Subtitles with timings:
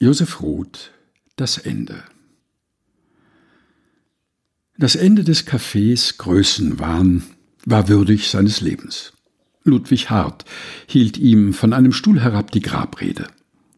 [0.00, 0.92] Josef Roth
[1.34, 2.04] Das Ende
[4.76, 7.24] Das Ende des Cafés Größenwahn
[7.64, 9.12] war würdig seines Lebens.
[9.64, 10.44] Ludwig Hart
[10.86, 13.26] hielt ihm von einem Stuhl herab die Grabrede.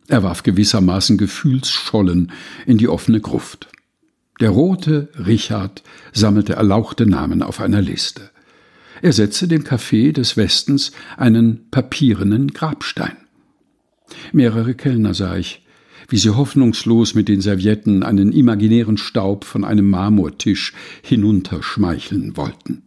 [0.08, 2.32] Er warf gewissermaßen Gefühlsschollen
[2.66, 3.68] in die offene Gruft.
[4.40, 5.82] Der rote Richard
[6.12, 8.28] sammelte erlauchte Namen auf einer Liste.
[9.00, 13.16] Er setzte dem Café des Westens einen papierenen Grabstein.
[14.32, 15.64] Mehrere Kellner sah ich,
[16.10, 22.82] wie sie hoffnungslos mit den Servietten einen imaginären Staub von einem Marmortisch hinunterschmeicheln wollten.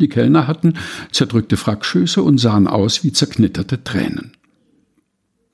[0.00, 0.74] Die Kellner hatten
[1.10, 4.32] zerdrückte Frackschöße und sahen aus wie zerknitterte Tränen.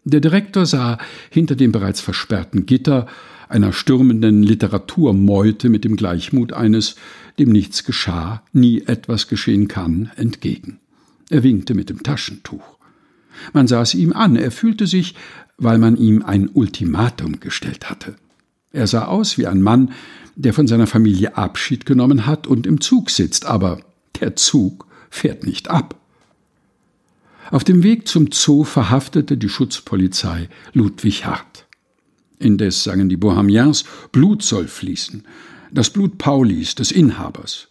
[0.04, 0.98] Der Direktor sah
[1.30, 3.06] hinter dem bereits versperrten Gitter
[3.48, 6.96] einer stürmenden Literaturmeute mit dem Gleichmut eines,
[7.38, 10.80] dem nichts geschah, nie etwas geschehen kann, entgegen.
[11.30, 12.77] Er winkte mit dem Taschentuch.
[13.52, 15.14] Man sah es ihm an, er fühlte sich,
[15.56, 18.14] weil man ihm ein Ultimatum gestellt hatte.
[18.72, 19.92] Er sah aus wie ein Mann,
[20.36, 23.80] der von seiner Familie Abschied genommen hat und im Zug sitzt, aber
[24.20, 25.96] der Zug fährt nicht ab.
[27.50, 31.66] Auf dem Weg zum Zoo verhaftete die Schutzpolizei Ludwig Hart.
[32.38, 35.24] Indes sangen die Bohemians, Blut soll fließen,
[35.72, 37.68] das Blut Paulis, des Inhabers.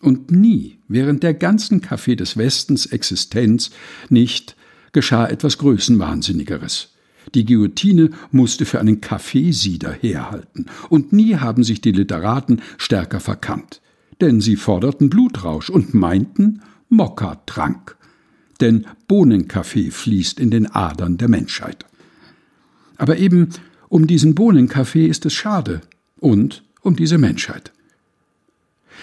[0.00, 3.70] Und nie während der ganzen Café des Westens Existenz
[4.10, 4.56] nicht
[4.94, 6.94] geschah etwas Größenwahnsinnigeres.
[7.34, 13.82] Die Guillotine musste für einen Kaffeesieder herhalten, und nie haben sich die Literaten stärker verkannt.
[14.20, 17.96] Denn sie forderten Blutrausch und meinten Mokka-Trank.
[18.60, 21.84] Denn Bohnenkaffee fließt in den Adern der Menschheit.
[22.96, 23.48] Aber eben
[23.88, 25.80] um diesen Bohnenkaffee ist es schade
[26.20, 27.72] und um diese Menschheit.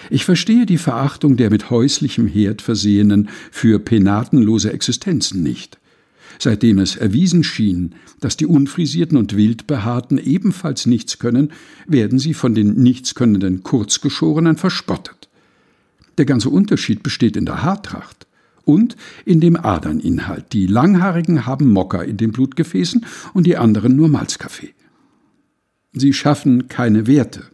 [0.08, 5.78] Ich verstehe die Verachtung der mit häuslichem Herd versehenen für penatenlose Existenzen nicht
[6.38, 11.52] seitdem es erwiesen schien, dass die Unfrisierten und Wildbehaarten ebenfalls nichts können,
[11.86, 15.28] werden sie von den Nichtskönnenden Kurzgeschorenen verspottet.
[16.18, 18.26] Der ganze Unterschied besteht in der Haartracht
[18.64, 20.52] und in dem Aderninhalt.
[20.52, 24.74] Die Langhaarigen haben Mokka in den Blutgefäßen und die anderen nur Malzkaffee.
[25.92, 27.44] Sie schaffen keine Werte.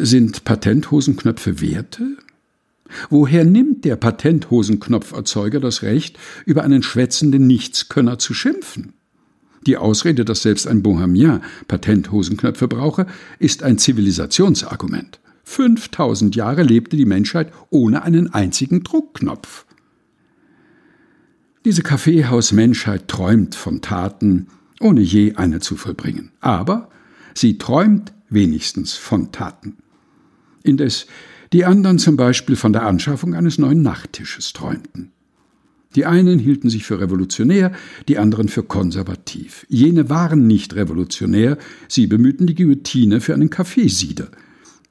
[0.00, 2.16] Sind Patenthosenknöpfe Werte?
[3.10, 8.92] Woher nimmt der Patenthosenknopferzeuger das Recht, über einen schwätzenden Nichtskönner zu schimpfen?
[9.66, 13.06] Die Ausrede, dass selbst ein Bohemien Patenthosenknöpfe brauche,
[13.38, 15.20] ist ein Zivilisationsargument.
[15.44, 19.66] 5000 Jahre lebte die Menschheit ohne einen einzigen Druckknopf.
[21.64, 24.48] Diese Kaffeehaus-Menschheit träumt von Taten,
[24.80, 26.30] ohne je eine zu vollbringen.
[26.40, 26.90] Aber
[27.34, 29.78] sie träumt wenigstens von Taten.
[30.64, 31.06] Indes
[31.52, 35.12] die anderen zum Beispiel von der Anschaffung eines neuen Nachttisches träumten.
[35.94, 37.70] Die einen hielten sich für revolutionär,
[38.08, 39.64] die anderen für konservativ.
[39.68, 44.28] Jene waren nicht revolutionär, sie bemühten die Guillotine für einen Kaffeesieder.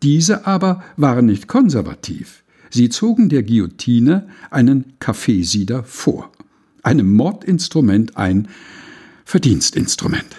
[0.01, 2.44] Diese aber waren nicht konservativ.
[2.69, 6.31] Sie zogen der Guillotine einen Kaffeesieder vor,
[6.81, 8.47] einem Mordinstrument ein
[9.25, 10.38] Verdienstinstrument.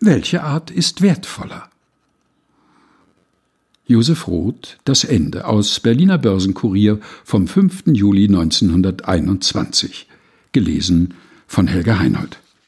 [0.00, 1.70] Welche Art ist wertvoller?
[3.94, 7.84] Josef Roth Das Ende aus Berliner Börsenkurier vom 5.
[7.86, 10.08] Juli 1921.
[10.50, 11.14] Gelesen
[11.46, 12.40] von Helga Heinold.